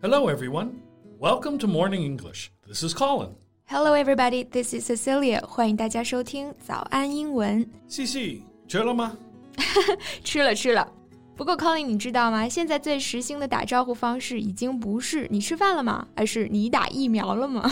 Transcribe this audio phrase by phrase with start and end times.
[0.00, 0.80] Hello, everyone.
[1.18, 2.52] Welcome to Morning English.
[2.66, 3.34] This is Colin.
[3.66, 4.44] Hello, everybody.
[4.44, 5.44] This is Cecilia.
[5.44, 7.68] 欢迎大家收听早安英文。
[7.88, 9.16] 西西，吃了吗？
[10.22, 10.90] 吃了吃了。
[11.36, 12.48] 不过，Colin，你知道吗？
[12.48, 17.70] 现在最时兴的打招呼方式已经不是“你吃饭了吗”，而是“你打疫苗了吗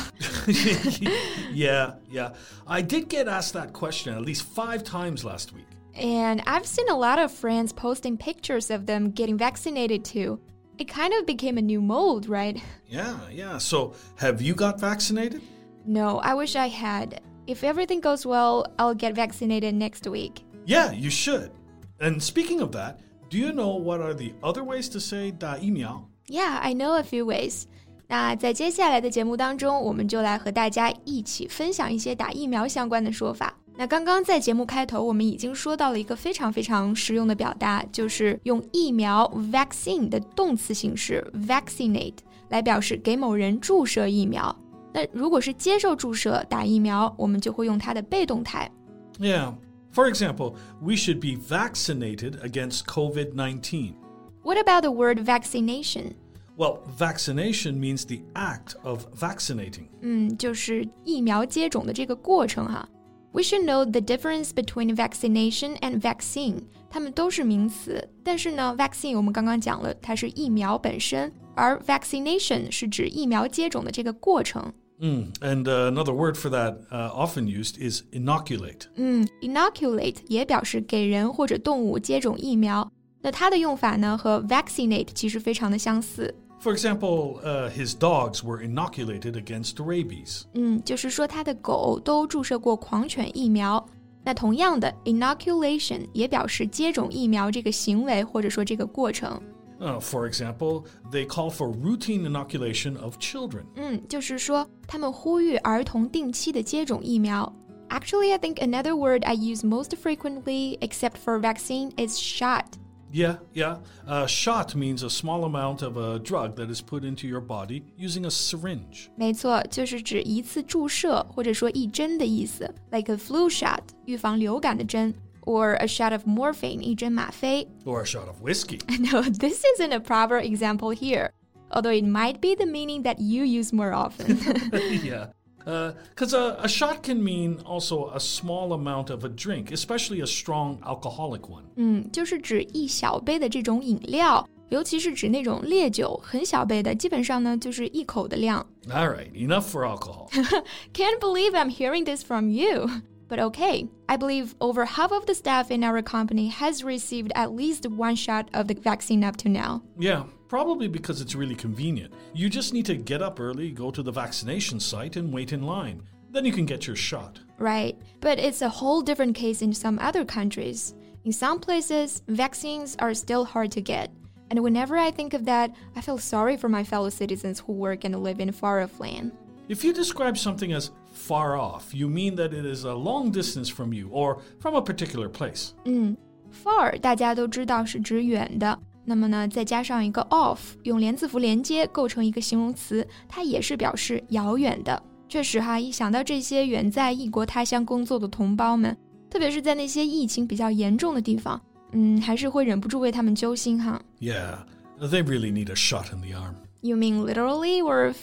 [1.52, 2.32] yeah, yeah.
[2.64, 5.66] I did get asked that question at least five times last week.
[5.94, 10.38] And I've seen a lot of friends posting pictures of them getting vaccinated too.
[10.78, 12.60] It kind of became a new mold, right?
[12.86, 13.58] Yeah, yeah.
[13.58, 15.40] So, have you got vaccinated?
[15.86, 17.22] No, I wish I had.
[17.46, 20.44] If everything goes well, I'll get vaccinated next week.
[20.66, 21.50] Yeah, you should.
[21.98, 23.00] And speaking of that,
[23.30, 26.08] do you know what are the other ways to say 打疫苗?
[26.28, 27.64] Yeah, I know a few ways.
[28.08, 33.56] 那在接下来的节目当中，我们就来和大家一起分享一些打疫苗相关的说法。
[33.76, 42.14] 那刚刚在节目开头，我们已经说到了一个非常非常实用的表达，就是用疫苗 vaccine 的动词形式 vaccinate
[42.48, 44.54] 来表示给某人注射疫苗。
[44.94, 48.70] 那如果是接受注射打疫苗，我们就会用它的被动态。
[49.18, 49.52] Yeah.
[49.92, 53.94] For example, we should be vaccinated against COVID 19.
[54.42, 56.14] What about the word vaccination?
[56.56, 59.88] Well, vaccination means the act of vaccinating.
[60.02, 62.88] 嗯，就是疫苗接种的这个过程哈。
[63.32, 66.62] we should know the difference between vaccination and vaccine.
[66.88, 74.72] 它们都是名词，但是呢，vaccine 我们刚刚讲了，它是疫苗本身，而 vaccination 是指疫苗接种的这个过程。
[75.00, 78.86] Mm, and uh, another word for that uh, often used is inoculate.
[78.96, 82.90] 嗯，inoculate 也表示给人或者动物接种疫苗。
[83.20, 86.34] 那它的用法呢和 vaccinate 其实非常的相似。
[86.62, 90.42] for example, uh, his dogs were inoculated against rabies.
[90.54, 93.86] 嗯，就是说他的狗都注射过狂犬疫苗。
[94.24, 99.40] 那同样的，inoculation 也表示接种疫苗这个行为或者说这个过程。
[99.80, 103.64] Uh, for example, they call for routine inoculation of children.
[103.76, 107.52] 嗯，就是说他们呼吁儿童定期的接种疫苗。
[107.88, 112.64] Actually, I think another word I use most frequently, except for vaccine, is shot.
[113.12, 113.78] Yeah, yeah.
[114.06, 117.82] A shot means a small amount of a drug that is put into your body
[117.96, 119.08] using a syringe.
[119.14, 125.14] 没错，就是指一次注射或者说一针的意思，like a flu shot，预防流感的针。
[125.42, 127.68] Or a shot of morphine, 一针吗啡.
[127.84, 128.80] Or a shot of whiskey.
[128.98, 131.30] No, this isn't a proper example here,
[131.70, 134.36] although it might be the meaning that you use more often.
[135.04, 135.28] yeah.
[135.64, 140.20] Because uh, a, a shot can mean also a small amount of a drink, especially
[140.20, 141.64] a strong alcoholic one.
[141.76, 148.64] 嗯，就是指一小杯的这种饮料，尤其是指那种烈酒，很小杯的，基本上呢就是一口的量。
[148.88, 150.28] All right, enough for alcohol.
[150.92, 152.88] Can't believe I'm hearing this from you.
[153.31, 157.53] But okay, I believe over half of the staff in our company has received at
[157.53, 159.83] least one shot of the vaccine up to now.
[159.97, 162.13] Yeah, Probably because it's really convenient.
[162.33, 165.63] You just need to get up early, go to the vaccination site, and wait in
[165.63, 166.03] line.
[166.29, 167.39] Then you can get your shot.
[167.57, 167.97] Right.
[168.19, 170.93] But it's a whole different case in some other countries.
[171.23, 174.11] In some places, vaccines are still hard to get.
[174.49, 178.03] And whenever I think of that, I feel sorry for my fellow citizens who work
[178.03, 179.31] and live in far off land.
[179.70, 183.68] If you describe something as far off, you mean that it is a long distance
[183.68, 185.70] from you or from a particular place.
[185.84, 186.16] 嗯，
[186.64, 188.78] far 大家都知道是指远的。
[189.04, 195.02] 那么呢，再加上一个 off，用连字符连接构成一个形容词，它也是表示遥远的。
[195.28, 198.96] 确实哈，一想到这些远在异国他乡工作的同胞们，
[199.28, 201.60] 特别是在那些疫情比较严重的地方，
[201.92, 204.00] 嗯，还是会忍不住为他们揪心哈。
[204.20, 204.58] Yeah,
[205.00, 206.54] they really need a shot in the arm.
[206.82, 208.14] You mean literally or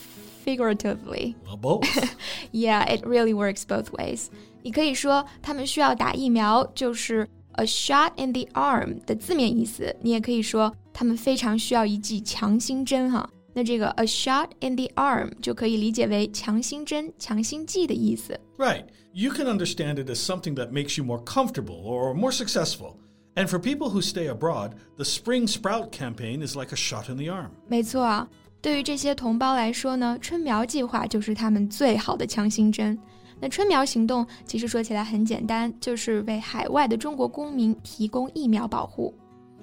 [0.48, 1.36] figuratively?
[1.46, 2.16] Well, both.
[2.52, 4.28] yeah, it really works both ways.
[4.62, 13.30] 你可以说他们需要打疫苗，就是 a shot in the arm 的字面意思，你也可以说他们非常需要一剂强心针哈。
[13.54, 18.40] 那这个 a shot in the arm 就可以理解为强心针、强心剂的意思。
[18.58, 18.86] Right.
[19.16, 22.96] You can understand it as something that makes you more comfortable or more successful.
[23.36, 27.18] And for people who stay abroad, the Spring Sprout campaign is like a shot in
[27.18, 27.52] the arm.
[27.68, 28.28] 没错啊，
[28.62, 32.98] 对于这些同胞来说呢，春苗计划就是他们最好的强心针。
[33.42, 39.14] 那春苗行动其实说起来很简单，就是为海外的中国公民提供疫苗保护。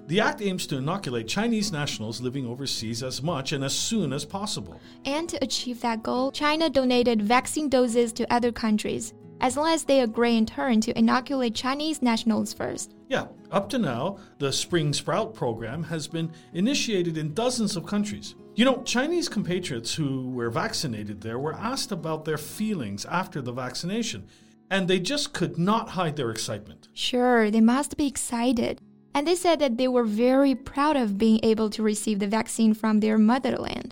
[0.09, 4.25] The act aims to inoculate Chinese nationals living overseas as much and as soon as
[4.25, 4.75] possible.
[5.05, 9.85] And to achieve that goal, China donated vaccine doses to other countries, as long as
[9.85, 12.91] they agree in turn to inoculate Chinese nationals first.
[13.09, 18.35] Yeah, up to now, the Spring Sprout program has been initiated in dozens of countries.
[18.55, 23.53] You know, Chinese compatriots who were vaccinated there were asked about their feelings after the
[23.53, 24.25] vaccination.
[24.71, 26.89] and they just could not hide their excitement.
[26.95, 28.79] Sure, they must be excited.
[29.13, 32.73] And they said that they were very proud of being able to receive the vaccine
[32.73, 33.91] from their motherland.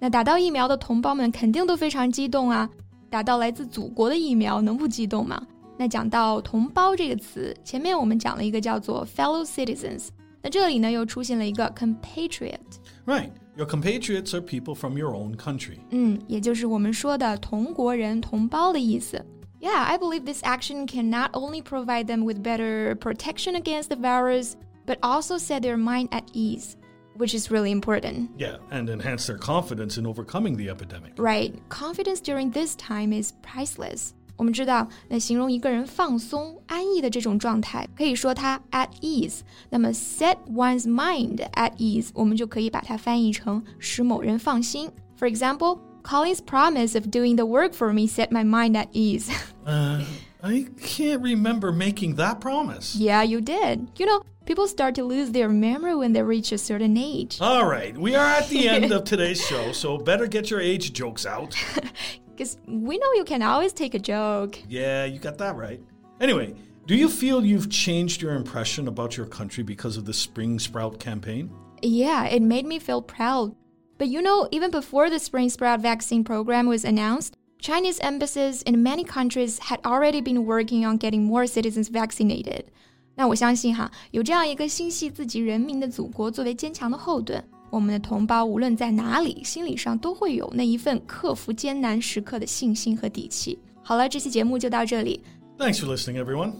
[0.00, 2.68] 那打到疫苗的同胞们肯定都非常激动啊！
[3.08, 5.40] 打到来自祖国的疫苗，能不激动吗？
[5.78, 10.08] 那讲到同胞这个词，前面我们讲了一个叫做 fellow citizens，
[10.42, 13.30] 那这里呢又出现了一个 compatriot。Right.
[13.56, 15.78] Your compatriots are people from your own country.
[15.90, 19.24] 嗯，也就是我们说的同国人、同胞的意思。
[19.60, 24.54] Yeah, I believe this action can not only provide them with better protection against the virus,
[24.86, 26.76] but also set their mind at ease,
[27.16, 28.28] which is really important.
[28.36, 31.14] Yeah, and enhance their confidence in overcoming the epidemic.
[31.16, 31.54] Right.
[31.70, 34.12] Confidence during this time is priceless.
[34.40, 39.40] 我们知道，那形容一个人放松、安逸的这种状态，可以说他 at ease。
[39.70, 44.90] 那么 set one's mind at ease，我们就可以把它翻译成使某人放心。
[45.18, 49.30] For example, Colin's promise of doing the work for me set my mind at ease.
[49.64, 50.02] Uh,
[50.42, 52.94] I can't remember making that promise.
[52.94, 53.88] yeah, you did.
[53.96, 57.38] You know, people start to lose their memory when they reach a certain age.
[57.40, 60.92] All right, we are at the end of today's show, so better get your age
[60.92, 61.56] jokes out.
[62.40, 64.58] Because we know you can always take a joke.
[64.68, 65.80] Yeah, you got that right.
[66.20, 66.54] Anyway,
[66.86, 70.98] do you feel you've changed your impression about your country because of the Spring Sprout
[70.98, 71.50] campaign?
[71.82, 73.54] Yeah, it made me feel proud.
[73.98, 78.82] But you know, even before the Spring Sprout vaccine program was announced, Chinese embassies in
[78.82, 82.66] many countries had already been working on getting more citizens vaccinated.
[83.14, 93.57] 那我相信哈，有这样一个心系自己人民的祖国作为坚强的后盾， 我们的同胞无论在哪里，心理上都会有那一份克服艰难时刻的信心和底气。
[93.81, 95.23] 好了，这期节目就到这里。
[95.57, 96.53] Thanks for listening, everyone.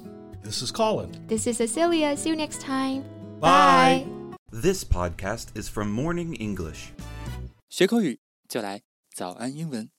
[0.44, 1.10] This is Colin.
[1.28, 2.16] This is Cecilia.
[2.16, 3.04] See you next time.
[3.40, 4.06] Bye.
[4.52, 6.94] This podcast is from Morning English.
[7.70, 8.82] 学口语就来
[9.14, 9.90] 早安英文。